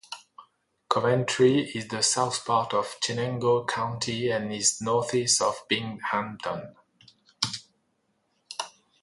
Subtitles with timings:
[0.89, 6.75] Coventry is in the south part of Chenango County and is northeast of Binghamton.